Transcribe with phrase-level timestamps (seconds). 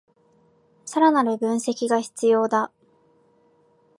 [0.83, 2.71] さらなる分析が必要だ